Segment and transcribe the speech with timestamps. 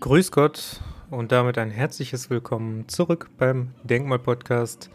[0.00, 4.88] Grüß Gott und damit ein herzliches Willkommen zurück beim Denkmal-Podcast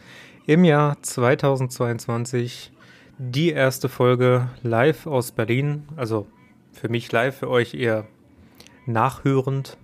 [0.47, 2.71] im Jahr 2022.
[3.19, 6.25] Die erste Folge live aus Berlin, also
[6.71, 8.07] für mich live, für euch eher
[8.87, 9.77] nachhörend.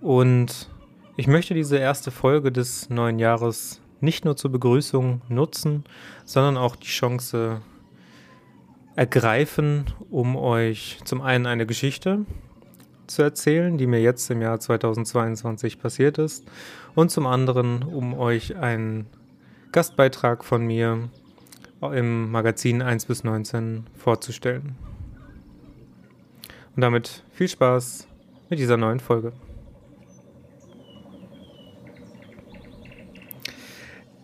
[0.00, 0.70] Und
[1.16, 5.82] ich möchte diese erste Folge des neuen Jahres nicht nur zur Begrüßung nutzen,
[6.24, 7.60] sondern auch die Chance
[8.94, 12.24] ergreifen, um euch zum einen eine Geschichte
[13.06, 16.44] zu erzählen, die mir jetzt im Jahr 2022 passiert ist,
[16.94, 19.06] und zum anderen, um euch einen
[19.72, 21.08] Gastbeitrag von mir
[21.80, 24.76] im Magazin 1 bis 19 vorzustellen.
[26.76, 28.06] Und damit viel Spaß
[28.48, 29.32] mit dieser neuen Folge.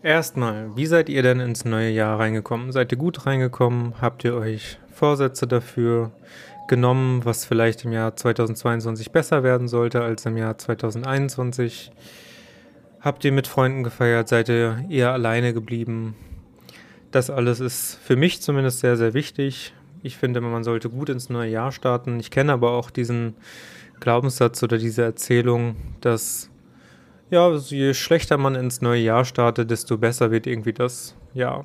[0.03, 2.71] Erstmal, wie seid ihr denn ins neue Jahr reingekommen?
[2.71, 3.95] Seid ihr gut reingekommen?
[4.01, 6.13] Habt ihr euch Vorsätze dafür
[6.69, 11.91] genommen, was vielleicht im Jahr 2022 besser werden sollte als im Jahr 2021?
[13.01, 14.29] Habt ihr mit Freunden gefeiert?
[14.29, 16.15] Seid ihr eher alleine geblieben?
[17.11, 19.73] Das alles ist für mich zumindest sehr, sehr wichtig.
[20.03, 22.21] Ich finde, man sollte gut ins neue Jahr starten.
[22.21, 23.35] Ich kenne aber auch diesen
[24.01, 26.51] Glaubenssatz oder diese Erzählung, dass
[27.31, 31.65] ja, je schlechter man ins neue Jahr startet, desto besser wird irgendwie das Jahr.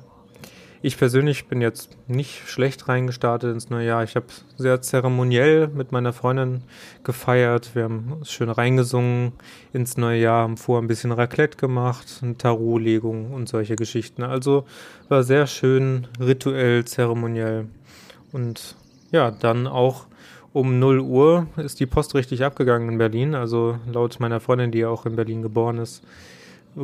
[0.86, 4.04] Ich persönlich bin jetzt nicht schlecht reingestartet ins neue Jahr.
[4.04, 4.26] Ich habe
[4.58, 6.62] sehr zeremoniell mit meiner Freundin
[7.04, 7.74] gefeiert.
[7.74, 9.32] Wir haben schön reingesungen
[9.72, 14.22] ins neue Jahr, haben vorher ein bisschen Raclette gemacht, eine Tarotlegung und solche Geschichten.
[14.22, 14.66] Also
[15.08, 17.64] war sehr schön rituell, zeremoniell.
[18.30, 18.76] Und
[19.10, 20.04] ja, dann auch
[20.52, 23.34] um 0 Uhr ist die Post richtig abgegangen in Berlin.
[23.34, 26.04] Also laut meiner Freundin, die ja auch in Berlin geboren ist,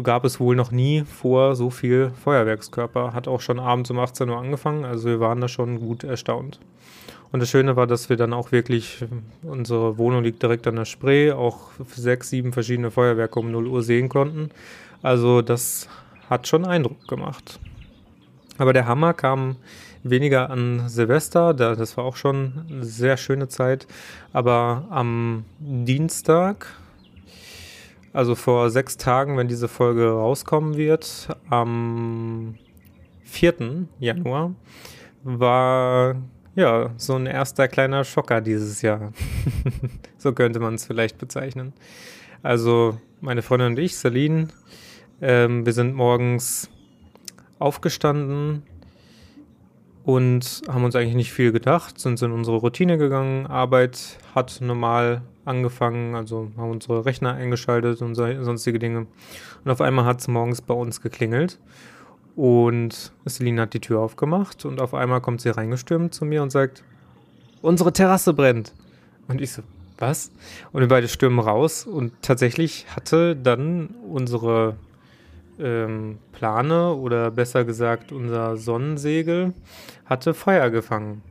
[0.02, 3.12] gab es wohl noch nie vor so viel Feuerwerkskörper.
[3.12, 4.84] Hat auch schon abends um 18 Uhr angefangen.
[4.84, 6.60] Also wir waren da schon gut erstaunt.
[7.32, 9.04] Und das Schöne war, dass wir dann auch wirklich,
[9.42, 13.82] unsere Wohnung liegt direkt an der Spree, auch sechs, sieben verschiedene Feuerwerke um 0 Uhr
[13.82, 14.50] sehen konnten.
[15.02, 15.88] Also das
[16.28, 17.60] hat schon Eindruck gemacht.
[18.58, 19.56] Aber der Hammer kam
[20.02, 23.86] weniger an Silvester, das war auch schon eine sehr schöne Zeit.
[24.32, 26.66] Aber am Dienstag,
[28.12, 32.56] also vor sechs Tagen, wenn diese Folge rauskommen wird, am
[33.22, 33.86] 4.
[33.98, 34.54] Januar,
[35.22, 36.16] war
[36.54, 39.12] ja so ein erster kleiner Schocker dieses Jahr.
[40.18, 41.72] so könnte man es vielleicht bezeichnen.
[42.42, 44.48] Also meine Freundin und ich, Celine,
[45.20, 46.70] ähm, wir sind morgens
[47.58, 48.62] aufgestanden,
[50.04, 53.46] und haben uns eigentlich nicht viel gedacht, sind in unsere Routine gegangen.
[53.46, 59.06] Arbeit hat normal angefangen, also haben unsere Rechner eingeschaltet und sonstige Dinge.
[59.64, 61.58] Und auf einmal hat es morgens bei uns geklingelt
[62.36, 66.50] und Celine hat die Tür aufgemacht und auf einmal kommt sie reingestürmt zu mir und
[66.50, 66.82] sagt,
[67.60, 68.72] unsere Terrasse brennt.
[69.28, 69.62] Und ich so,
[69.98, 70.30] was?
[70.72, 74.76] Und wir beide stürmen raus und tatsächlich hatte dann unsere
[75.58, 79.52] ähm, Plane oder besser gesagt unser Sonnensegel
[80.06, 81.22] hatte Feuer gefangen.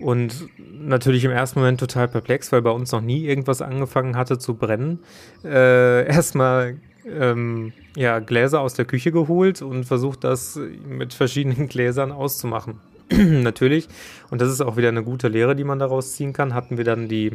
[0.00, 4.38] Und natürlich im ersten Moment total perplex, weil bei uns noch nie irgendwas angefangen hatte
[4.38, 5.00] zu brennen.
[5.44, 12.12] Äh, erstmal ähm, ja, Gläser aus der Küche geholt und versucht das mit verschiedenen Gläsern
[12.12, 12.80] auszumachen.
[13.10, 13.88] natürlich,
[14.30, 16.84] und das ist auch wieder eine gute Lehre, die man daraus ziehen kann, hatten wir
[16.84, 17.32] dann die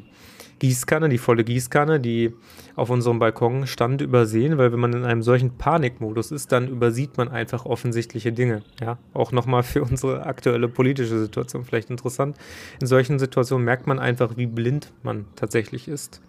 [0.59, 2.33] Gießkanne, die volle Gießkanne, die
[2.75, 7.17] auf unserem Balkon stand, übersehen, weil wenn man in einem solchen Panikmodus ist, dann übersieht
[7.17, 8.63] man einfach offensichtliche Dinge.
[8.81, 12.37] Ja, auch nochmal für unsere aktuelle politische Situation vielleicht interessant.
[12.81, 16.21] In solchen Situationen merkt man einfach, wie blind man tatsächlich ist.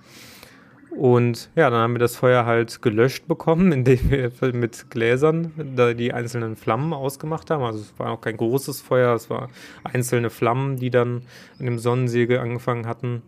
[0.97, 5.53] Und ja, dann haben wir das Feuer halt gelöscht bekommen, indem wir mit Gläsern
[5.97, 7.63] die einzelnen Flammen ausgemacht haben.
[7.63, 9.49] Also es war auch kein großes Feuer, es war
[9.85, 11.23] einzelne Flammen, die dann
[11.59, 13.23] in dem Sonnensegel angefangen hatten,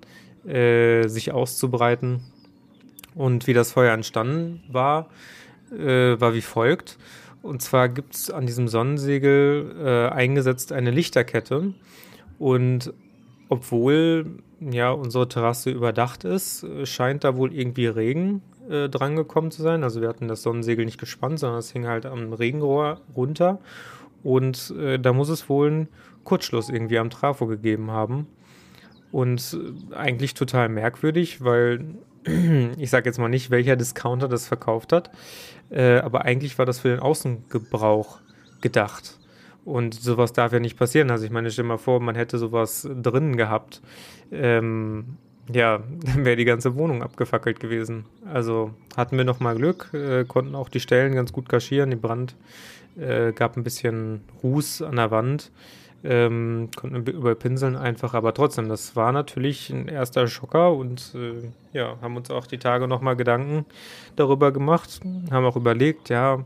[0.46, 2.20] äh, sich auszubreiten.
[3.14, 5.08] Und wie das Feuer entstanden war,
[5.70, 6.98] äh, war wie folgt.
[7.42, 11.74] Und zwar gibt es an diesem Sonnensegel äh, eingesetzt eine Lichterkette.
[12.38, 12.92] Und
[13.48, 14.38] obwohl
[14.70, 19.82] ja unsere Terrasse überdacht ist, scheint da wohl irgendwie Regen äh, drangekommen zu sein.
[19.82, 23.58] Also wir hatten das Sonnensegel nicht gespannt, sondern es hing halt am Regenrohr runter.
[24.22, 25.88] Und äh, da muss es wohl einen
[26.24, 28.26] Kurzschluss irgendwie am Trafo gegeben haben.
[29.10, 29.58] Und
[29.90, 31.96] äh, eigentlich total merkwürdig, weil
[32.78, 35.10] ich sage jetzt mal nicht, welcher Discounter das verkauft hat,
[35.70, 38.20] äh, aber eigentlich war das für den Außengebrauch
[38.60, 39.18] gedacht.
[39.64, 41.10] Und sowas darf ja nicht passieren.
[41.10, 43.80] Also ich meine, stell dir mal vor, man hätte sowas drinnen gehabt.
[44.32, 45.16] Ähm,
[45.52, 48.04] ja, dann wäre die ganze Wohnung abgefackelt gewesen.
[48.32, 51.90] Also hatten wir nochmal Glück, äh, konnten auch die Stellen ganz gut kaschieren.
[51.90, 52.34] Die Brand
[52.98, 55.50] äh, gab ein bisschen Ruß an der Wand.
[56.04, 61.48] ähm, konnten wir überpinseln einfach, aber trotzdem, das war natürlich ein erster Schocker und äh,
[61.72, 63.66] ja, haben uns auch die Tage nochmal Gedanken
[64.16, 65.00] darüber gemacht,
[65.30, 66.44] haben auch überlegt, ja,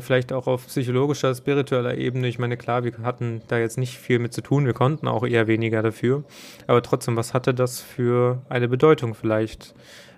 [0.00, 2.28] vielleicht auch auf psychologischer, spiritueller Ebene.
[2.28, 5.26] Ich meine, klar, wir hatten da jetzt nicht viel mit zu tun, wir konnten auch
[5.26, 6.24] eher weniger dafür,
[6.66, 9.74] aber trotzdem, was hatte das für eine Bedeutung vielleicht,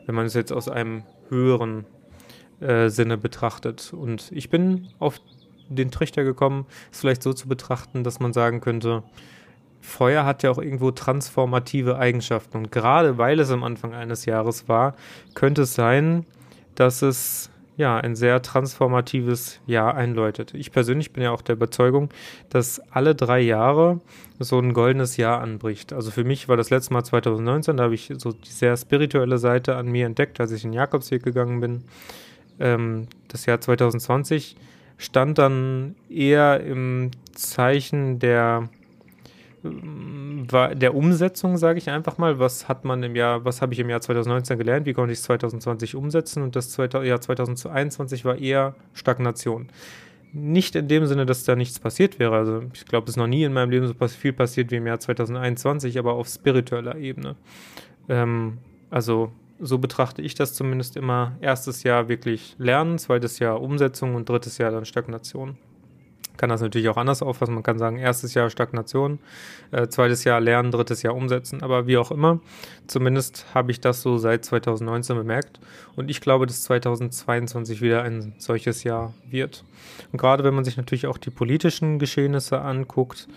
[0.07, 1.85] wenn man es jetzt aus einem höheren
[2.61, 3.93] äh, Sinne betrachtet?
[3.93, 5.21] Und ich bin auf
[5.69, 9.03] den Trichter gekommen, es vielleicht so zu betrachten, dass man sagen könnte,
[9.81, 12.59] Feuer hat ja auch irgendwo transformative Eigenschaften.
[12.59, 14.95] Und gerade weil es am Anfang eines Jahres war,
[15.35, 16.27] könnte es sein,
[16.75, 20.53] dass es ja ein sehr transformatives Jahr einläutet.
[20.53, 22.11] Ich persönlich bin ja auch der Überzeugung,
[22.51, 24.01] dass alle drei Jahre
[24.41, 25.93] so ein goldenes Jahr anbricht.
[25.93, 29.39] Also für mich war das letzte Mal 2019, da habe ich so die sehr spirituelle
[29.39, 31.85] Seite an mir entdeckt, als ich in Jakobsweg gegangen bin.
[32.59, 34.57] Ähm, das Jahr 2020
[34.99, 38.69] stand dann eher im Zeichen der
[39.65, 42.39] der Umsetzung, sage ich einfach mal.
[42.39, 44.87] Was hat man im Jahr, was habe ich im Jahr 2019 gelernt?
[44.87, 46.43] Wie konnte ich es 2020 umsetzen?
[46.43, 49.69] Und das Jahr 2021 war eher Stagnation.
[50.33, 52.37] Nicht in dem Sinne, dass da nichts passiert wäre.
[52.37, 54.87] Also ich glaube, es ist noch nie in meinem Leben so viel passiert wie im
[54.87, 57.35] Jahr 2021, aber auf spiritueller Ebene.
[58.09, 58.59] Ähm,
[58.91, 61.37] also so betrachte ich das zumindest immer.
[61.41, 65.57] Erstes Jahr wirklich Lernen, zweites Jahr Umsetzung und drittes Jahr dann Stagnation.
[66.39, 67.53] Kann das natürlich auch anders auffassen.
[67.53, 69.19] Man kann sagen, erstes Jahr Stagnation,
[69.73, 71.63] äh, zweites Jahr Lernen, drittes Jahr Umsetzen.
[71.63, 72.41] Aber wie auch immer,
[72.87, 75.59] zumindest habe ich das so seit 2019 bemerkt.
[75.97, 79.65] Und ich glaube, dass 2022 wieder ein solches Jahr wird.
[80.13, 83.29] Und gerade wenn man sich natürlich auch die politischen Geschehnisse anguckt,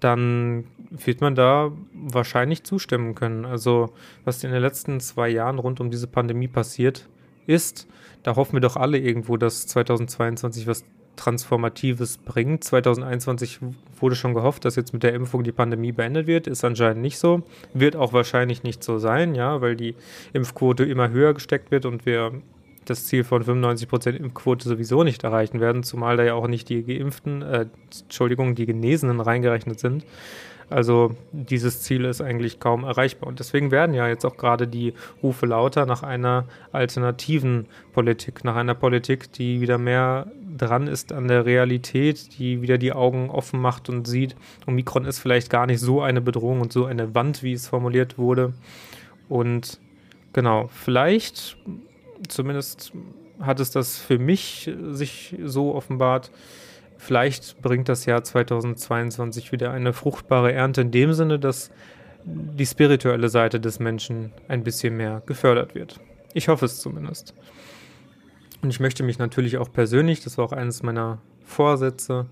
[0.00, 3.44] dann wird man da wahrscheinlich zustimmen können.
[3.44, 3.92] Also
[4.24, 7.08] was in den letzten zwei Jahren rund um diese Pandemie passiert
[7.46, 7.86] ist,
[8.24, 10.84] da hoffen wir doch alle irgendwo, dass 2022 was
[11.16, 12.64] Transformatives bringt.
[12.64, 13.60] 2021
[13.98, 16.46] wurde schon gehofft, dass jetzt mit der Impfung die Pandemie beendet wird.
[16.46, 17.42] Ist anscheinend nicht so.
[17.74, 19.94] Wird auch wahrscheinlich nicht so sein, ja, weil die
[20.32, 22.32] Impfquote immer höher gesteckt wird und wir
[22.84, 26.82] das Ziel von 95% Impfquote sowieso nicht erreichen werden, zumal da ja auch nicht die
[26.82, 27.66] Geimpften, äh,
[28.02, 30.04] Entschuldigung, die Genesenen reingerechnet sind.
[30.68, 33.28] Also dieses Ziel ist eigentlich kaum erreichbar.
[33.28, 38.56] Und deswegen werden ja jetzt auch gerade die Rufe lauter nach einer alternativen Politik, nach
[38.56, 40.26] einer Politik, die wieder mehr
[40.56, 45.18] dran ist an der Realität, die wieder die Augen offen macht und sieht, Omikron ist
[45.18, 48.52] vielleicht gar nicht so eine Bedrohung und so eine Wand, wie es formuliert wurde.
[49.28, 49.80] Und
[50.32, 51.56] genau, vielleicht
[52.28, 52.92] zumindest
[53.40, 56.30] hat es das für mich sich so offenbart.
[56.98, 61.70] Vielleicht bringt das Jahr 2022 wieder eine fruchtbare Ernte in dem Sinne, dass
[62.24, 65.98] die spirituelle Seite des Menschen ein bisschen mehr gefördert wird.
[66.34, 67.34] Ich hoffe es zumindest.
[68.62, 72.26] Und ich möchte mich natürlich auch persönlich, das war auch eines meiner Vorsätze,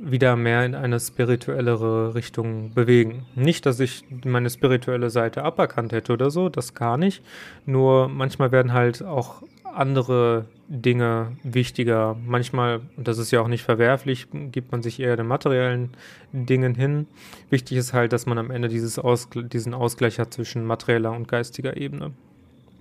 [0.00, 3.26] wieder mehr in eine spirituellere Richtung bewegen.
[3.34, 7.22] Nicht, dass ich meine spirituelle Seite aberkannt hätte oder so, das gar nicht.
[7.64, 9.42] Nur manchmal werden halt auch
[9.74, 12.16] andere Dinge wichtiger.
[12.26, 15.90] Manchmal, und das ist ja auch nicht verwerflich, gibt man sich eher den materiellen
[16.32, 17.06] Dingen hin.
[17.50, 21.28] Wichtig ist halt, dass man am Ende dieses Ausgl diesen Ausgleich hat zwischen materieller und
[21.28, 22.12] geistiger Ebene.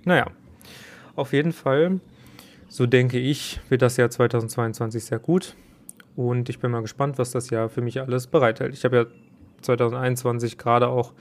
[0.06, 0.28] Naja,
[1.16, 2.00] auf jeden Fall,
[2.74, 5.56] so denke ich, wird das Jahr 2022 sehr gut.
[6.16, 8.74] Und ich bin mal gespannt, was das Jahr für mich alles bereithält.
[8.74, 9.06] Ich habe ja
[9.62, 11.14] 2021 gerade auch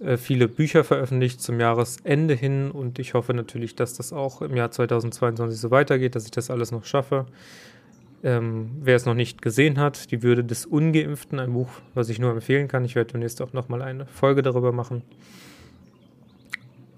[0.00, 4.56] äh, viele Bücher veröffentlicht zum Jahresende hin und ich hoffe natürlich, dass das auch im
[4.56, 7.26] Jahr 2022 so weitergeht, dass ich das alles noch schaffe.
[8.24, 12.18] Ähm, wer es noch nicht gesehen hat, die Würde des Ungeimpften, ein Buch, was ich
[12.18, 12.84] nur empfehlen kann.
[12.84, 15.02] Ich werde demnächst auch nochmal eine Folge darüber machen.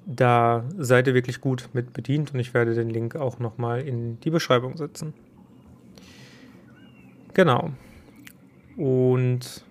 [0.05, 4.19] Da seid ihr wirklich gut mit bedient und ich werde den Link auch nochmal in
[4.21, 5.15] die Beschreibung setzen.
[7.35, 7.71] Genau.
[8.77, 9.65] Und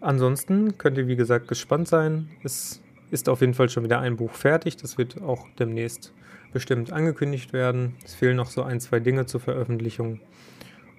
[0.00, 2.28] ansonsten könnt ihr, wie gesagt, gespannt sein.
[2.42, 4.76] Es ist auf jeden Fall schon wieder ein Buch fertig.
[4.76, 6.12] Das wird auch demnächst
[6.52, 7.94] bestimmt angekündigt werden.
[8.04, 10.20] Es fehlen noch so ein, zwei Dinge zur Veröffentlichung.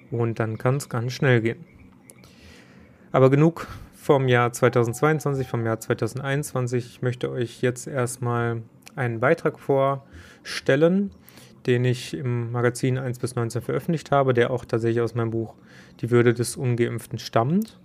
[0.10, 1.66] Und dann kann es ganz schnell gehen.
[3.12, 3.68] Aber genug
[4.08, 6.86] vom Jahr 2022, vom Jahr 2021.
[6.86, 8.62] Ich möchte euch jetzt erstmal
[8.96, 11.12] einen Beitrag vorstellen,
[11.66, 15.56] den ich im Magazin 1 bis 19 veröffentlicht habe, der auch tatsächlich aus meinem Buch
[16.00, 17.82] Die Würde des Ungeimpften stammt.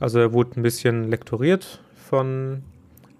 [0.00, 2.64] Also er wurde ein bisschen lektoriert von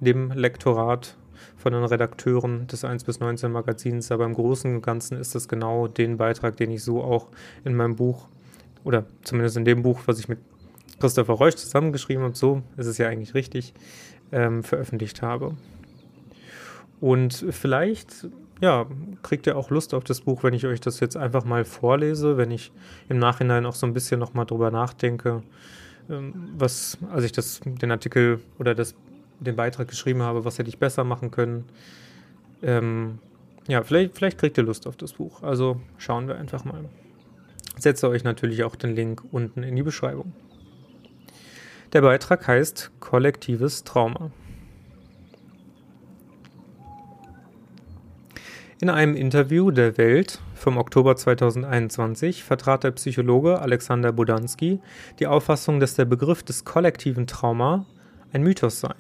[0.01, 1.17] dem Lektorat
[1.57, 5.47] von den Redakteuren des 1 bis 19 Magazins, aber im Großen und Ganzen ist das
[5.47, 7.29] genau den Beitrag, den ich so auch
[7.65, 8.27] in meinem Buch
[8.83, 10.41] oder zumindest in dem Buch, was ich mit
[11.01, 13.75] Christopher Reusch zusammengeschrieben habe, so ist es ja eigentlich richtig,
[14.33, 15.57] ähm, veröffentlicht habe.
[17.01, 18.29] Und vielleicht
[18.61, 18.87] ja,
[19.23, 22.37] kriegt ihr auch Lust auf das Buch, wenn ich euch das jetzt einfach mal vorlese,
[22.37, 22.73] wenn ich
[23.09, 25.43] im Nachhinein auch so ein bisschen nochmal drüber nachdenke,
[26.11, 28.95] ähm, was, als ich das, den Artikel oder das,
[29.41, 31.65] den Beitrag geschrieben habe, was hätte ich besser machen können.
[32.63, 33.19] Ähm,
[33.67, 35.43] ja, vielleicht, vielleicht kriegt ihr Lust auf das Buch.
[35.43, 36.85] Also schauen wir einfach mal.
[37.79, 40.33] Setze euch natürlich auch den Link unten in die Beschreibung.
[41.93, 44.31] Der Beitrag heißt Kollektives Trauma.
[48.81, 54.79] In einem Interview der Welt vom Oktober 2021 vertrat der Psychologe Alexander Bodansky
[55.19, 57.87] die Auffassung, dass der Begriff des kollektiven Trauma
[58.33, 58.95] ein Mythos sei.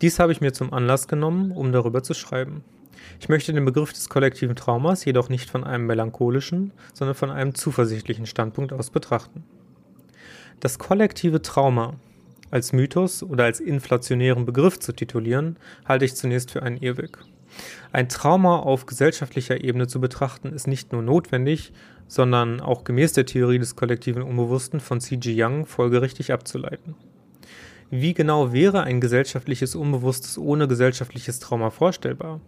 [0.00, 2.62] Dies habe ich mir zum Anlass genommen, um darüber zu schreiben.
[3.18, 7.56] Ich möchte den Begriff des kollektiven Traumas jedoch nicht von einem melancholischen, sondern von einem
[7.56, 9.42] zuversichtlichen Standpunkt aus betrachten.
[10.64, 11.92] Das kollektive Trauma
[12.50, 17.18] als Mythos oder als inflationären Begriff zu titulieren, halte ich zunächst für einen Irrweg.
[17.92, 21.74] Ein Trauma auf gesellschaftlicher Ebene zu betrachten, ist nicht nur notwendig,
[22.08, 25.34] sondern auch gemäß der Theorie des kollektiven Unbewussten von C.G.
[25.36, 26.94] Young folgerichtig abzuleiten.
[27.90, 32.40] Wie genau wäre ein gesellschaftliches Unbewusstes ohne gesellschaftliches Trauma vorstellbar?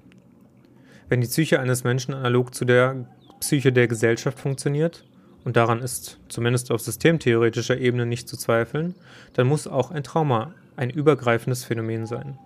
[1.11, 5.04] Wenn die Psyche eines Menschen analog zu der Psyche der Gesellschaft funktioniert,
[5.47, 8.97] und daran ist zumindest auf systemtheoretischer Ebene nicht zu zweifeln,
[9.35, 12.37] dann muss auch ein Trauma ein übergreifendes Phänomen sein.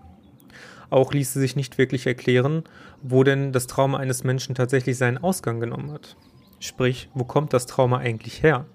[0.90, 2.62] Auch ließe sich nicht wirklich erklären,
[3.00, 6.14] wo denn das Trauma eines Menschen tatsächlich seinen Ausgang genommen hat.
[6.58, 8.66] Sprich, wo kommt das Trauma eigentlich her?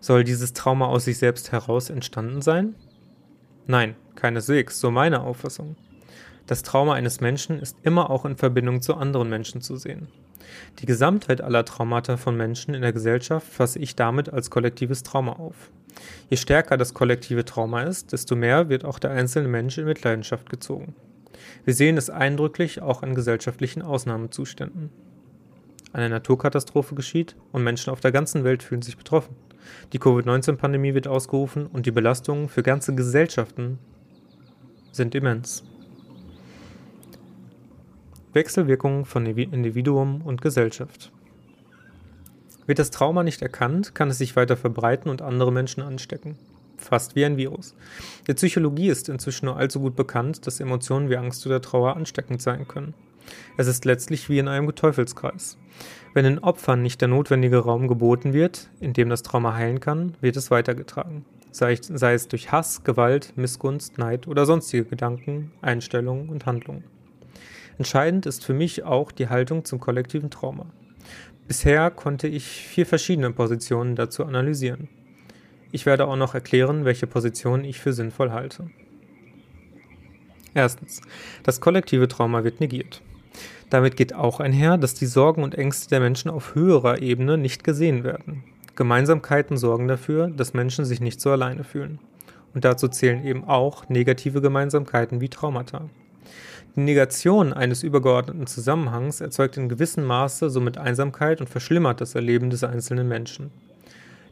[0.00, 2.74] Soll dieses Trauma aus sich selbst heraus entstanden sein?
[3.66, 5.76] Nein, keineswegs, so meine Auffassung.
[6.46, 10.08] Das Trauma eines Menschen ist immer auch in Verbindung zu anderen Menschen zu sehen.
[10.80, 15.34] Die Gesamtheit aller Traumata von Menschen in der Gesellschaft fasse ich damit als kollektives Trauma
[15.34, 15.70] auf.
[16.30, 20.50] Je stärker das kollektive Trauma ist, desto mehr wird auch der einzelne Mensch in Mitleidenschaft
[20.50, 20.94] gezogen.
[21.64, 24.90] Wir sehen es eindrücklich auch an gesellschaftlichen Ausnahmezuständen.
[25.92, 29.36] Eine Naturkatastrophe geschieht und Menschen auf der ganzen Welt fühlen sich betroffen.
[29.92, 33.78] Die Covid-19-Pandemie wird ausgerufen und die Belastungen für ganze Gesellschaften
[34.90, 35.64] sind immens.
[38.32, 41.12] Wechselwirkungen von Individuum und Gesellschaft.
[42.66, 46.36] Wird das Trauma nicht erkannt, kann es sich weiter verbreiten und andere Menschen anstecken.
[46.78, 47.74] Fast wie ein Virus.
[48.26, 52.40] Der Psychologie ist inzwischen nur allzu gut bekannt, dass Emotionen wie Angst oder Trauer ansteckend
[52.40, 52.94] sein können.
[53.56, 55.58] Es ist letztlich wie in einem Teufelskreis.
[56.14, 60.14] Wenn den Opfern nicht der notwendige Raum geboten wird, in dem das Trauma heilen kann,
[60.20, 61.24] wird es weitergetragen.
[61.50, 66.84] Sei, sei es durch Hass, Gewalt, Missgunst, Neid oder sonstige Gedanken, Einstellungen und Handlungen.
[67.78, 70.66] Entscheidend ist für mich auch die Haltung zum kollektiven Trauma.
[71.48, 74.88] Bisher konnte ich vier verschiedene Positionen dazu analysieren.
[75.70, 78.70] Ich werde auch noch erklären, welche Positionen ich für sinnvoll halte.
[80.54, 81.00] Erstens.
[81.42, 83.02] Das kollektive Trauma wird negiert.
[83.70, 87.64] Damit geht auch einher, dass die Sorgen und Ängste der Menschen auf höherer Ebene nicht
[87.64, 88.44] gesehen werden.
[88.76, 91.98] Gemeinsamkeiten sorgen dafür, dass Menschen sich nicht so alleine fühlen.
[92.54, 95.88] Und dazu zählen eben auch negative Gemeinsamkeiten wie Traumata.
[96.74, 102.48] Die Negation eines übergeordneten Zusammenhangs erzeugt in gewissem Maße somit Einsamkeit und verschlimmert das Erleben
[102.48, 103.50] des einzelnen Menschen.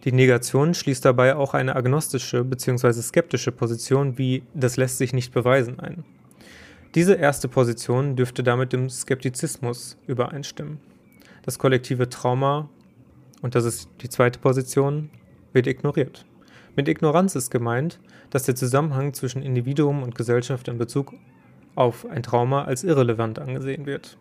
[0.05, 2.93] Die Negation schließt dabei auch eine agnostische bzw.
[3.03, 6.03] skeptische Position wie das lässt sich nicht beweisen ein.
[6.95, 10.79] Diese erste Position dürfte damit dem Skeptizismus übereinstimmen.
[11.43, 12.71] Das kollektive Trauma,
[13.43, 15.11] und das ist die zweite Position,
[15.53, 16.25] wird ignoriert.
[16.75, 21.13] Mit Ignoranz ist gemeint, dass der Zusammenhang zwischen Individuum und Gesellschaft in Bezug
[21.75, 24.17] auf ein Trauma als irrelevant angesehen wird.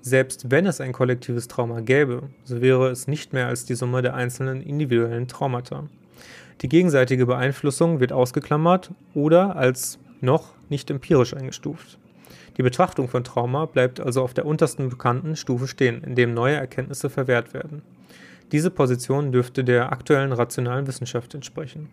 [0.00, 4.00] Selbst wenn es ein kollektives Trauma gäbe, so wäre es nicht mehr als die Summe
[4.00, 5.88] der einzelnen individuellen Traumata.
[6.60, 11.98] Die gegenseitige Beeinflussung wird ausgeklammert oder als noch nicht empirisch eingestuft.
[12.56, 17.08] Die Betrachtung von Trauma bleibt also auf der untersten bekannten Stufe stehen, indem neue Erkenntnisse
[17.08, 17.82] verwehrt werden.
[18.50, 21.88] Diese Position dürfte der aktuellen rationalen Wissenschaft entsprechen.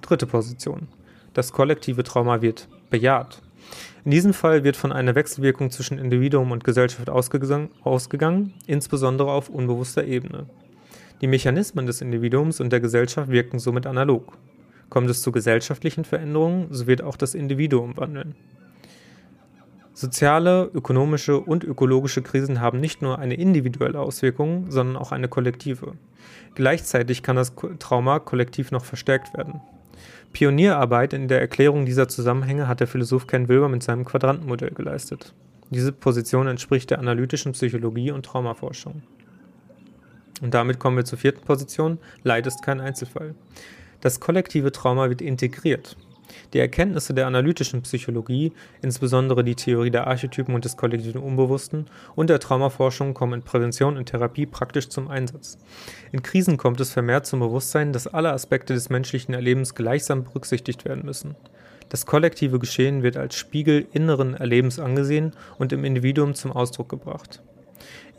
[0.00, 0.88] Dritte Position.
[1.32, 3.42] Das kollektive Trauma wird bejaht.
[4.04, 10.04] In diesem Fall wird von einer Wechselwirkung zwischen Individuum und Gesellschaft ausgegangen, insbesondere auf unbewusster
[10.04, 10.46] Ebene.
[11.20, 14.36] Die Mechanismen des Individuums und der Gesellschaft wirken somit analog.
[14.88, 18.34] Kommt es zu gesellschaftlichen Veränderungen, so wird auch das Individuum wandeln.
[19.94, 25.92] Soziale, ökonomische und ökologische Krisen haben nicht nur eine individuelle Auswirkung, sondern auch eine kollektive.
[26.54, 29.60] Gleichzeitig kann das Trauma kollektiv noch verstärkt werden.
[30.32, 35.34] Pionierarbeit in der Erklärung dieser Zusammenhänge hat der Philosoph Ken Wilber mit seinem Quadrantenmodell geleistet.
[35.70, 39.02] Diese Position entspricht der analytischen Psychologie und Traumaforschung.
[40.40, 41.98] Und damit kommen wir zur vierten Position.
[42.24, 43.34] Leid ist kein Einzelfall.
[44.00, 45.96] Das kollektive Trauma wird integriert.
[46.52, 52.30] Die Erkenntnisse der analytischen Psychologie, insbesondere die Theorie der Archetypen und des kollektiven Unbewussten und
[52.30, 55.58] der Traumaforschung kommen in Prävention und Therapie praktisch zum Einsatz.
[56.12, 60.84] In Krisen kommt es vermehrt zum Bewusstsein, dass alle Aspekte des menschlichen Erlebens gleichsam berücksichtigt
[60.84, 61.36] werden müssen.
[61.88, 67.42] Das kollektive Geschehen wird als Spiegel inneren Erlebens angesehen und im Individuum zum Ausdruck gebracht.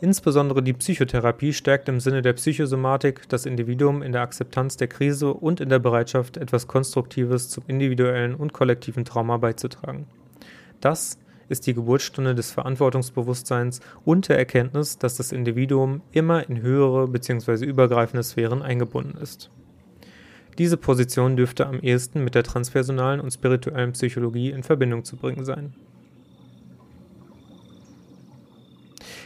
[0.00, 5.32] Insbesondere die Psychotherapie stärkt im Sinne der Psychosomatik das Individuum in der Akzeptanz der Krise
[5.32, 10.06] und in der Bereitschaft, etwas Konstruktives zum individuellen und kollektiven Trauma beizutragen.
[10.80, 11.18] Das
[11.48, 17.64] ist die Geburtsstunde des Verantwortungsbewusstseins und der Erkenntnis, dass das Individuum immer in höhere bzw.
[17.64, 19.50] übergreifende Sphären eingebunden ist.
[20.58, 25.44] Diese Position dürfte am ehesten mit der transpersonalen und spirituellen Psychologie in Verbindung zu bringen
[25.44, 25.74] sein.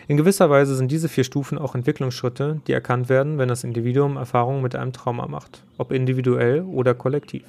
[0.09, 4.17] In gewisser Weise sind diese vier Stufen auch Entwicklungsschritte, die erkannt werden, wenn das Individuum
[4.17, 7.45] Erfahrungen mit einem Trauma macht, ob individuell oder kollektiv.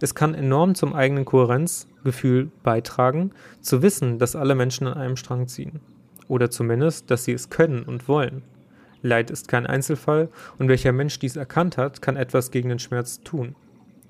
[0.00, 5.48] Es kann enorm zum eigenen Kohärenzgefühl beitragen, zu wissen, dass alle Menschen an einem Strang
[5.48, 5.80] ziehen.
[6.28, 8.42] Oder zumindest, dass sie es können und wollen.
[9.02, 13.20] Leid ist kein Einzelfall und welcher Mensch dies erkannt hat, kann etwas gegen den Schmerz
[13.20, 13.54] tun.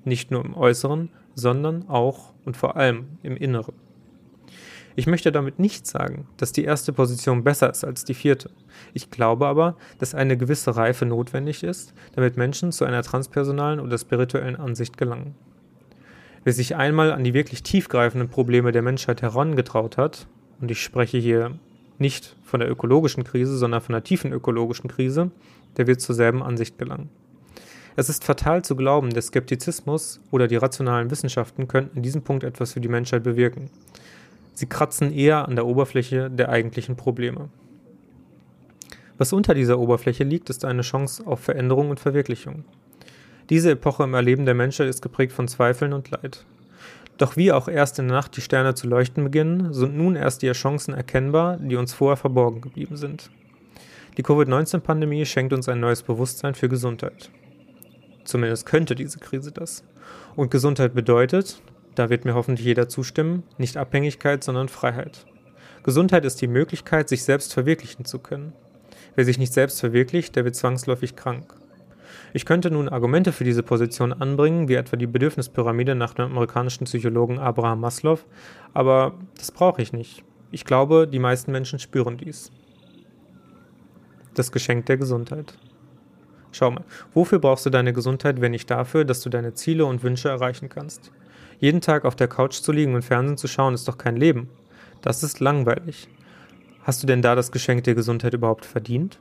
[0.05, 3.82] Nicht nur im Äußeren, sondern auch und vor allem im Inneren.
[4.95, 8.51] Ich möchte damit nicht sagen, dass die erste Position besser ist als die vierte.
[8.93, 13.97] Ich glaube aber, dass eine gewisse Reife notwendig ist, damit Menschen zu einer transpersonalen oder
[13.97, 15.35] spirituellen Ansicht gelangen.
[16.43, 20.27] Wer sich einmal an die wirklich tiefgreifenden Probleme der Menschheit herangetraut hat,
[20.61, 21.57] und ich spreche hier
[21.97, 25.31] nicht von der ökologischen Krise, sondern von der tiefen ökologischen Krise,
[25.77, 27.09] der wird zur selben Ansicht gelangen.
[27.95, 32.43] Es ist fatal zu glauben, der Skeptizismus oder die rationalen Wissenschaften könnten in diesem Punkt
[32.43, 33.69] etwas für die Menschheit bewirken.
[34.53, 37.49] Sie kratzen eher an der Oberfläche der eigentlichen Probleme.
[39.17, 42.65] Was unter dieser Oberfläche liegt, ist eine Chance auf Veränderung und Verwirklichung.
[43.49, 46.45] Diese Epoche im Erleben der Menschheit ist geprägt von Zweifeln und Leid.
[47.17, 50.41] Doch wie auch erst in der Nacht die Sterne zu leuchten beginnen, sind nun erst
[50.41, 53.29] die Chancen erkennbar, die uns vorher verborgen geblieben sind.
[54.17, 57.29] Die Covid-19-Pandemie schenkt uns ein neues Bewusstsein für Gesundheit.
[58.23, 59.83] Zumindest könnte diese Krise das.
[60.35, 61.61] Und Gesundheit bedeutet,
[61.95, 65.25] da wird mir hoffentlich jeder zustimmen, nicht Abhängigkeit, sondern Freiheit.
[65.83, 68.53] Gesundheit ist die Möglichkeit, sich selbst verwirklichen zu können.
[69.15, 71.55] Wer sich nicht selbst verwirklicht, der wird zwangsläufig krank.
[72.33, 76.85] Ich könnte nun Argumente für diese Position anbringen, wie etwa die Bedürfnispyramide nach dem amerikanischen
[76.85, 78.19] Psychologen Abraham Maslow,
[78.73, 80.23] aber das brauche ich nicht.
[80.51, 82.51] Ich glaube, die meisten Menschen spüren dies.
[84.33, 85.53] Das Geschenk der Gesundheit.
[86.53, 86.83] Schau mal,
[87.15, 90.69] wofür brauchst du deine Gesundheit, wenn nicht dafür, dass du deine Ziele und Wünsche erreichen
[90.69, 91.11] kannst?
[91.59, 94.49] Jeden Tag auf der Couch zu liegen und Fernsehen zu schauen, ist doch kein Leben.
[95.01, 96.07] Das ist langweilig.
[96.83, 99.19] Hast du denn da das Geschenk der Gesundheit überhaupt verdient?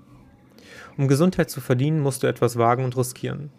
[0.99, 3.51] Um Gesundheit zu verdienen, musst du etwas wagen und riskieren.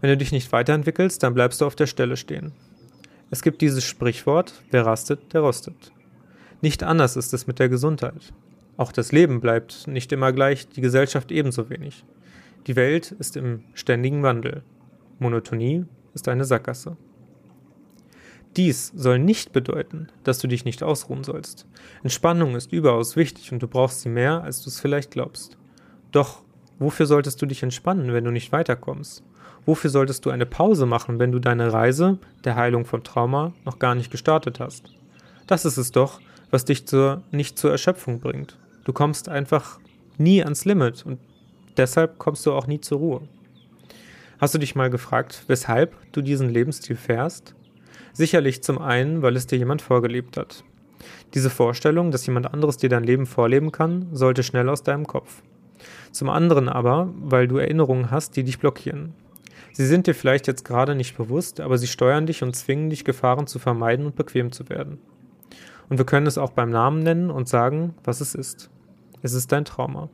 [0.00, 2.52] Wenn du dich nicht weiterentwickelst, dann bleibst du auf der Stelle stehen.
[3.30, 5.90] Es gibt dieses Sprichwort, wer rastet, der rostet.
[6.60, 8.34] Nicht anders ist es mit der Gesundheit.
[8.76, 12.04] Auch das Leben bleibt nicht immer gleich, die Gesellschaft ebenso wenig.
[12.68, 14.62] Die Welt ist im ständigen Wandel.
[15.18, 16.96] Monotonie ist eine Sackgasse.
[18.56, 21.66] Dies soll nicht bedeuten, dass du dich nicht ausruhen sollst.
[22.02, 25.56] Entspannung ist überaus wichtig und du brauchst sie mehr, als du es vielleicht glaubst.
[26.12, 26.42] Doch,
[26.78, 29.24] wofür solltest du dich entspannen, wenn du nicht weiterkommst?
[29.64, 33.78] Wofür solltest du eine Pause machen, wenn du deine Reise der Heilung von Trauma noch
[33.80, 34.92] gar nicht gestartet hast?
[35.48, 36.20] Das ist es doch,
[36.50, 38.58] was dich zur, nicht zur Erschöpfung bringt.
[38.84, 39.80] Du kommst einfach
[40.18, 41.18] nie ans Limit und
[41.76, 43.20] deshalb kommst du auch nie zur Ruhe.
[44.38, 47.54] Hast du dich mal gefragt, weshalb du diesen Lebensstil fährst?
[48.12, 50.64] Sicherlich zum einen, weil es dir jemand vorgelebt hat.
[51.34, 55.42] Diese Vorstellung, dass jemand anderes dir dein Leben vorleben kann, sollte schnell aus deinem Kopf.
[56.10, 59.14] Zum anderen aber, weil du Erinnerungen hast, die dich blockieren.
[59.72, 63.04] Sie sind dir vielleicht jetzt gerade nicht bewusst, aber sie steuern dich und zwingen dich,
[63.04, 64.98] Gefahren zu vermeiden und bequem zu werden.
[65.88, 68.70] Und wir können es auch beim Namen nennen und sagen, was es ist.
[69.22, 70.10] Es ist dein Trauma.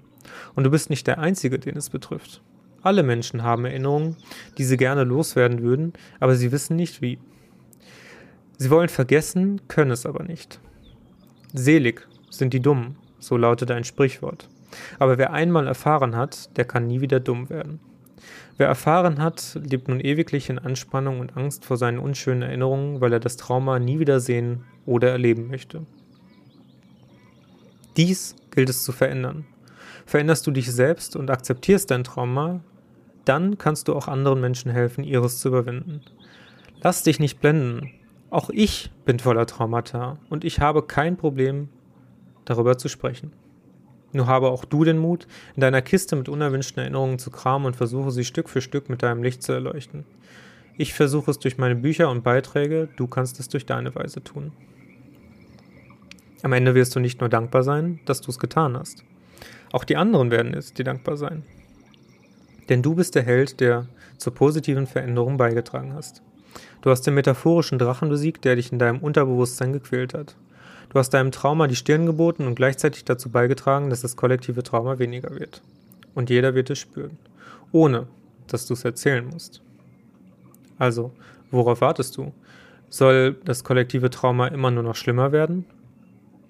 [0.54, 2.42] Und du bist nicht der Einzige, den es betrifft.
[2.82, 4.16] Alle Menschen haben Erinnerungen,
[4.56, 7.18] die sie gerne loswerden würden, aber sie wissen nicht wie.
[8.56, 10.60] Sie wollen vergessen, können es aber nicht.
[11.52, 14.48] Selig sind die Dummen, so lautet ein Sprichwort.
[14.98, 17.80] Aber wer einmal erfahren hat, der kann nie wieder dumm werden.
[18.56, 23.12] Wer erfahren hat, lebt nun ewiglich in Anspannung und Angst vor seinen unschönen Erinnerungen, weil
[23.12, 25.86] er das Trauma nie wieder sehen oder erleben möchte.
[27.96, 29.46] Dies gilt es zu verändern.
[30.08, 32.60] Veränderst du dich selbst und akzeptierst dein Trauma,
[33.26, 36.00] dann kannst du auch anderen Menschen helfen, ihres zu überwinden.
[36.80, 37.90] Lass dich nicht blenden,
[38.30, 41.68] auch ich bin voller Traumata und ich habe kein Problem,
[42.46, 43.34] darüber zu sprechen.
[44.12, 47.76] Nur habe auch du den Mut, in deiner Kiste mit unerwünschten Erinnerungen zu kramen und
[47.76, 50.06] versuche sie Stück für Stück mit deinem Licht zu erleuchten.
[50.78, 54.52] Ich versuche es durch meine Bücher und Beiträge, du kannst es durch deine Weise tun.
[56.42, 59.04] Am Ende wirst du nicht nur dankbar sein, dass du es getan hast.
[59.72, 61.42] Auch die anderen werden es dir dankbar sein.
[62.68, 63.86] Denn du bist der Held, der
[64.18, 66.22] zur positiven Veränderung beigetragen hast.
[66.82, 70.36] Du hast den metaphorischen Drachen besiegt, der dich in deinem Unterbewusstsein gequält hat.
[70.90, 74.98] Du hast deinem Trauma die Stirn geboten und gleichzeitig dazu beigetragen, dass das kollektive Trauma
[74.98, 75.62] weniger wird.
[76.14, 77.18] Und jeder wird es spüren.
[77.72, 78.06] Ohne,
[78.46, 79.62] dass du es erzählen musst.
[80.78, 81.12] Also,
[81.50, 82.32] worauf wartest du?
[82.88, 85.66] Soll das kollektive Trauma immer nur noch schlimmer werden?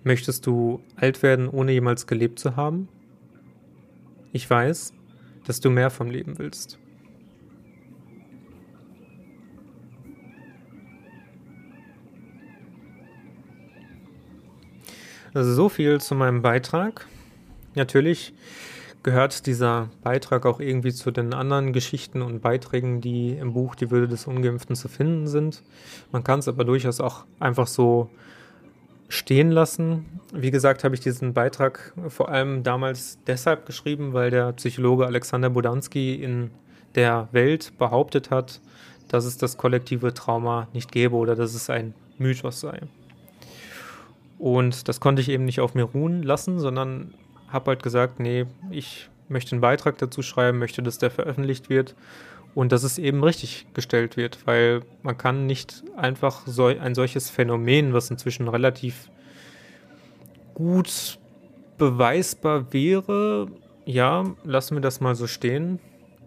[0.05, 2.89] Möchtest du alt werden, ohne jemals gelebt zu haben?
[4.39, 4.93] Ich weiß,
[5.49, 6.79] dass du mehr vom Leben willst.
[15.35, 17.09] Also so viel zu meinem Beitrag.
[17.75, 18.33] Natürlich
[19.03, 23.91] gehört dieser Beitrag auch irgendwie zu den anderen Geschichten und Beiträgen, die im Buch Die
[23.91, 25.65] Würde des Ungeimpften zu finden sind.
[26.13, 28.09] Man kann es aber durchaus auch einfach so
[29.09, 30.21] stehen lassen.
[30.33, 35.51] Wie gesagt, habe ich diesen Beitrag vor allem damals deshalb geschrieben, weil der Psychologe Alexander
[35.51, 36.51] Bodansky in
[36.95, 38.61] der Welt behauptet hat,
[39.09, 42.81] dass es das kollektive Trauma nicht gäbe oder dass es ein Mythos sei.
[44.39, 47.15] Und das konnte ich eben nicht auf mir ruhen lassen, sondern
[47.49, 51.95] habe halt gesagt, nee, ich möchte einen Beitrag dazu schreiben, möchte, dass der veröffentlicht wird
[52.55, 57.31] und dass es eben richtig gestellt wird, weil man kann nicht einfach so ein solches
[57.31, 59.11] Phänomen, was inzwischen relativ
[60.55, 61.19] gut
[61.79, 63.49] beweisbar wäre,
[63.85, 65.79] ja, lassen wir das mal so stehen.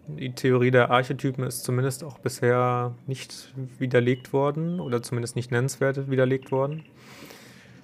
[0.08, 6.10] Die Theorie der Archetypen ist zumindest auch bisher nicht widerlegt worden oder zumindest nicht nennenswert
[6.10, 6.84] widerlegt worden.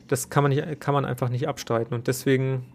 [0.08, 2.66] Das kann man, nicht, kann man einfach nicht abstreiten und deswegen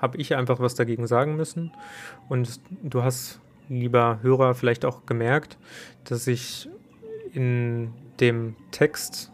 [0.00, 1.72] habe ich einfach was dagegen sagen müssen.
[2.28, 5.56] Und du hast lieber Hörer, vielleicht auch gemerkt,
[6.04, 6.68] dass ich
[7.32, 9.30] in dem Text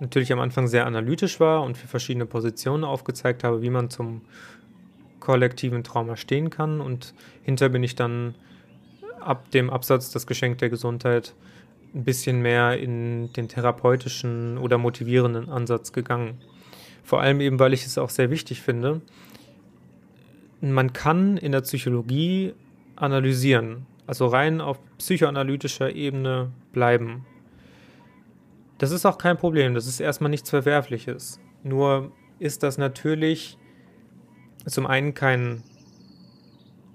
[0.00, 4.22] natürlich am Anfang sehr analytisch war und für verschiedene Positionen aufgezeigt habe, wie man zum
[5.20, 6.80] kollektiven Trauma stehen kann.
[6.80, 8.34] Und hinter bin ich dann
[9.20, 11.34] ab dem Absatz Das Geschenk der Gesundheit
[11.94, 16.40] ein bisschen mehr in den therapeutischen oder motivierenden Ansatz gegangen.
[17.04, 19.00] Vor allem eben, weil ich es auch sehr wichtig finde.
[20.60, 22.54] Man kann in der Psychologie
[22.96, 27.26] analysieren, also rein auf psychoanalytischer Ebene bleiben.
[28.78, 31.40] Das ist auch kein Problem, das ist erstmal nichts Verwerfliches.
[31.62, 33.58] Nur ist das natürlich
[34.66, 35.62] zum einen kein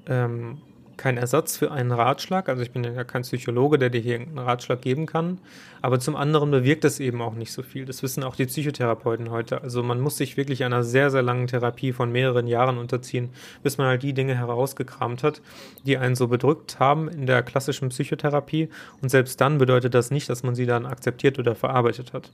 [0.08, 0.62] ähm,
[1.00, 2.50] kein Ersatz für einen Ratschlag.
[2.50, 5.40] Also ich bin ja kein Psychologe, der dir hier einen Ratschlag geben kann.
[5.82, 7.86] Aber zum anderen bewirkt es eben auch nicht so viel.
[7.86, 9.62] Das wissen auch die Psychotherapeuten heute.
[9.62, 13.30] Also man muss sich wirklich einer sehr, sehr langen Therapie von mehreren Jahren unterziehen,
[13.64, 15.42] bis man halt die Dinge herausgekramt hat,
[15.86, 18.68] die einen so bedrückt haben in der klassischen Psychotherapie.
[19.02, 22.30] Und selbst dann bedeutet das nicht, dass man sie dann akzeptiert oder verarbeitet hat.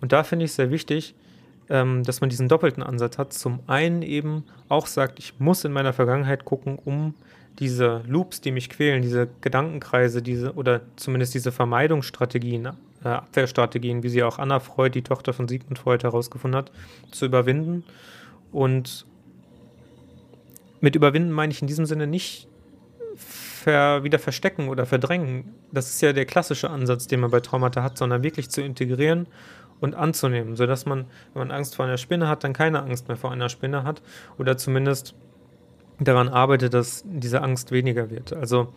[0.00, 1.14] Und da finde ich es sehr wichtig,
[1.68, 3.32] ähm, dass man diesen doppelten Ansatz hat.
[3.32, 7.14] Zum einen eben auch sagt, ich muss in meiner Vergangenheit gucken, um
[7.58, 12.70] diese Loops, die mich quälen, diese Gedankenkreise, diese oder zumindest diese Vermeidungsstrategien,
[13.04, 16.72] äh, Abwehrstrategien, wie sie auch Anna Freud, die Tochter von Sigmund Freud, herausgefunden hat,
[17.10, 17.84] zu überwinden.
[18.52, 19.06] Und
[20.80, 22.48] mit überwinden meine ich in diesem Sinne nicht
[23.16, 25.54] ver, wieder verstecken oder verdrängen.
[25.72, 29.26] Das ist ja der klassische Ansatz, den man bei Traumata hat, sondern wirklich zu integrieren
[29.80, 33.16] und anzunehmen, sodass man, wenn man Angst vor einer Spinne hat, dann keine Angst mehr
[33.16, 34.02] vor einer Spinne hat
[34.38, 35.14] oder zumindest
[36.00, 38.32] daran arbeitet, dass diese Angst weniger wird.
[38.32, 38.72] Also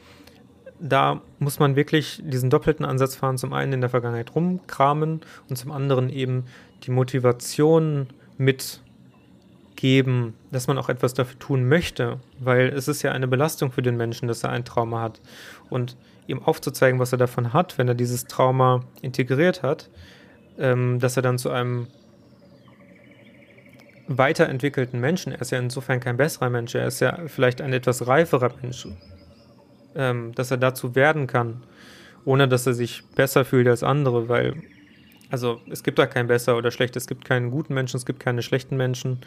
[0.79, 5.55] da muss man wirklich diesen doppelten Ansatz fahren, zum einen in der Vergangenheit rumkramen und
[5.55, 6.45] zum anderen eben
[6.83, 8.07] die Motivation
[8.37, 13.81] mitgeben, dass man auch etwas dafür tun möchte, weil es ist ja eine Belastung für
[13.81, 15.21] den Menschen, dass er ein Trauma hat.
[15.69, 15.95] Und
[16.27, 19.89] ihm aufzuzeigen, was er davon hat, wenn er dieses Trauma integriert hat,
[20.57, 21.87] ähm, dass er dann zu einem
[24.07, 25.31] weiterentwickelten Menschen.
[25.33, 28.87] Er ist ja insofern kein besserer Mensch, er ist ja vielleicht ein etwas reiferer Mensch,
[29.95, 31.63] ähm, dass er dazu werden kann,
[32.25, 34.55] ohne dass er sich besser fühlt als andere, weil,
[35.29, 38.19] also es gibt da kein besser oder schlecht, es gibt keinen guten Menschen, es gibt
[38.19, 39.19] keine schlechten Menschen,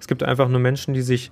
[0.00, 1.30] es gibt einfach nur Menschen, die sich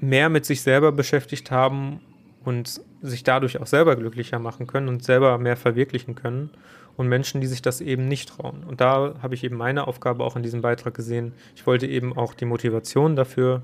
[0.00, 2.00] mehr mit sich selber beschäftigt haben
[2.44, 6.50] und sich dadurch auch selber glücklicher machen können und selber mehr verwirklichen können
[6.98, 8.64] und Menschen, die sich das eben nicht trauen.
[8.64, 11.32] Und da habe ich eben meine Aufgabe auch in diesem Beitrag gesehen.
[11.54, 13.62] Ich wollte eben auch die Motivation dafür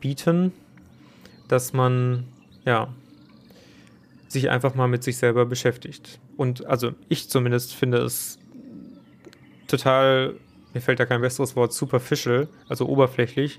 [0.00, 0.52] bieten,
[1.48, 2.28] dass man
[2.64, 2.88] ja
[4.28, 6.20] sich einfach mal mit sich selber beschäftigt.
[6.36, 8.38] Und also ich zumindest finde es
[9.66, 10.36] total,
[10.72, 13.58] mir fällt da kein besseres Wort, superficial, also oberflächlich,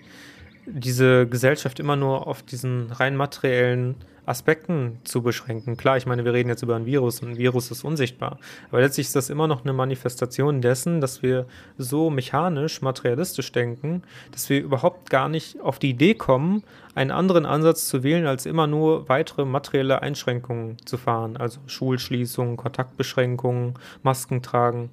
[0.65, 3.95] diese Gesellschaft immer nur auf diesen rein materiellen
[4.31, 5.77] Aspekten zu beschränken.
[5.77, 8.39] Klar, ich meine, wir reden jetzt über ein Virus und ein Virus ist unsichtbar.
[8.69, 11.45] Aber letztlich ist das immer noch eine Manifestation dessen, dass wir
[11.77, 16.63] so mechanisch, materialistisch denken, dass wir überhaupt gar nicht auf die Idee kommen,
[16.95, 21.37] einen anderen Ansatz zu wählen, als immer nur weitere materielle Einschränkungen zu fahren.
[21.37, 24.89] Also Schulschließungen, Kontaktbeschränkungen, Masken tragen.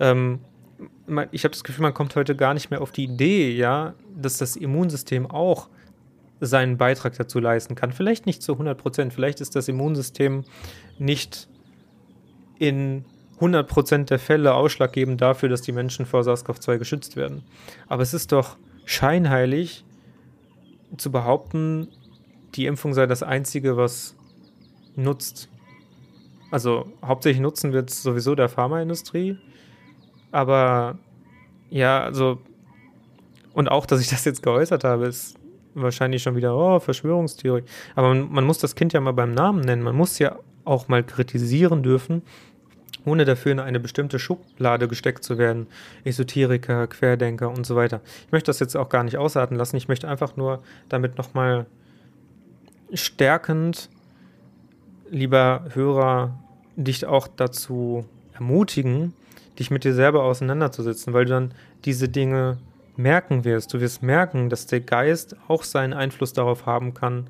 [0.00, 0.40] Ähm,
[1.30, 4.38] ich habe das Gefühl, man kommt heute gar nicht mehr auf die Idee, ja, dass
[4.38, 5.68] das Immunsystem auch
[6.46, 7.92] seinen Beitrag dazu leisten kann.
[7.92, 10.44] Vielleicht nicht zu 100 Prozent, vielleicht ist das Immunsystem
[10.98, 11.48] nicht
[12.58, 13.04] in
[13.36, 17.42] 100 Prozent der Fälle ausschlaggebend dafür, dass die Menschen vor SARS-CoV-2 geschützt werden.
[17.88, 19.84] Aber es ist doch scheinheilig
[20.96, 21.88] zu behaupten,
[22.54, 24.14] die Impfung sei das Einzige, was
[24.94, 25.48] nutzt.
[26.50, 29.38] Also hauptsächlich nutzen wird es sowieso der Pharmaindustrie.
[30.30, 30.98] Aber
[31.70, 32.38] ja, also
[33.54, 35.36] und auch, dass ich das jetzt geäußert habe, ist
[35.74, 37.64] wahrscheinlich schon wieder, oh, Verschwörungstheorie.
[37.94, 39.82] Aber man, man, muss das Kind ja mal beim Namen nennen.
[39.82, 42.22] Man muss ja auch mal kritisieren dürfen,
[43.04, 45.66] ohne dafür in eine bestimmte Schublade gesteckt zu werden.
[46.04, 48.00] Esoteriker, Querdenker und so weiter.
[48.26, 49.76] Ich möchte das jetzt auch gar nicht ausarten lassen.
[49.76, 51.66] Ich möchte einfach nur damit nochmal
[52.92, 53.88] stärkend,
[55.10, 56.38] lieber Hörer,
[56.76, 58.04] dich auch dazu
[58.34, 59.14] ermutigen,
[59.58, 61.54] dich mit dir selber auseinanderzusetzen, weil du dann
[61.84, 62.58] diese Dinge
[62.96, 63.72] merken wirst.
[63.72, 67.28] Du wirst merken, dass der Geist auch seinen Einfluss darauf haben kann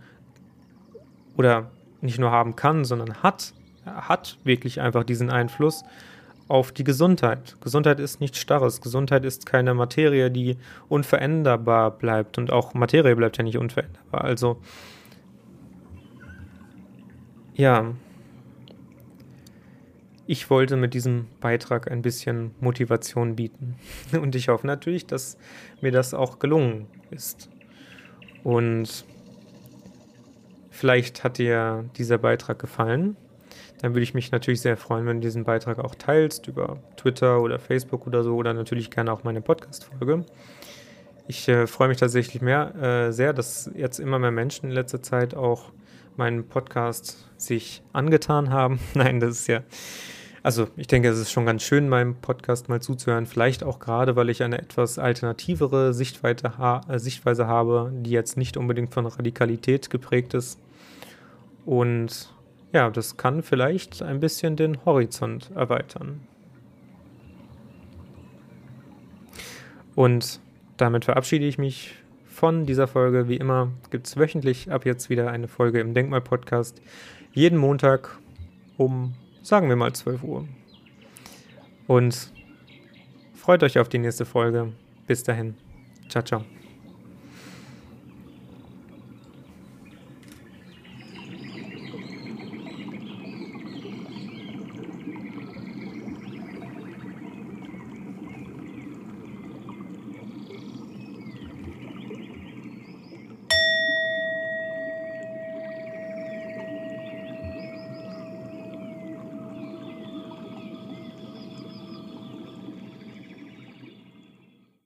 [1.36, 1.70] oder
[2.00, 3.52] nicht nur haben kann, sondern hat,
[3.86, 5.84] hat wirklich einfach diesen Einfluss
[6.48, 7.56] auf die Gesundheit.
[7.60, 8.80] Gesundheit ist nichts Starres.
[8.80, 12.36] Gesundheit ist keine Materie, die unveränderbar bleibt.
[12.36, 14.24] Und auch Materie bleibt ja nicht unveränderbar.
[14.24, 14.60] Also,
[17.54, 17.92] ja,
[20.26, 23.76] ich wollte mit diesem Beitrag ein bisschen Motivation bieten.
[24.12, 25.36] Und ich hoffe natürlich, dass
[25.80, 27.48] mir das auch gelungen ist.
[28.44, 29.04] Und
[30.70, 33.16] vielleicht hat dir dieser Beitrag gefallen.
[33.80, 37.40] Dann würde ich mich natürlich sehr freuen, wenn du diesen Beitrag auch teilst über Twitter
[37.40, 40.24] oder Facebook oder so oder natürlich gerne auch meine Podcast-Folge.
[41.26, 45.02] Ich äh, freue mich tatsächlich mehr, äh, sehr, dass jetzt immer mehr Menschen in letzter
[45.02, 45.72] Zeit auch
[46.16, 48.78] meinen Podcast sich angetan haben.
[48.94, 49.62] Nein, das ist ja
[50.42, 53.26] also ich denke, es ist schon ganz schön, meinem Podcast mal zuzuhören.
[53.26, 58.36] Vielleicht auch gerade, weil ich eine etwas alternativere Sichtweite ha äh, Sichtweise habe, die jetzt
[58.36, 60.58] nicht unbedingt von Radikalität geprägt ist.
[61.64, 62.32] Und
[62.72, 66.22] ja, das kann vielleicht ein bisschen den Horizont erweitern.
[69.94, 70.40] Und
[70.76, 71.94] damit verabschiede ich mich
[72.42, 73.28] von dieser Folge.
[73.28, 76.82] Wie immer gibt es wöchentlich ab jetzt wieder eine Folge im Denkmal-Podcast.
[77.32, 78.18] Jeden Montag
[78.76, 80.48] um sagen wir mal 12 Uhr.
[81.86, 82.32] Und
[83.32, 84.72] freut euch auf die nächste Folge.
[85.06, 85.54] Bis dahin.
[86.08, 86.44] Ciao, ciao.